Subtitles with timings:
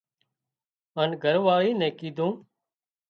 [0.97, 2.31] هانَ گھر واۯي نين ڪيڌون